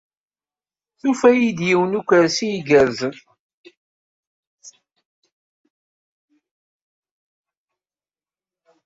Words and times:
Tufa-iyi-d 0.99 1.59
yiwen 1.67 1.91
n 1.95 1.99
ukersi 1.99 2.47
igerrzen. 2.57 3.15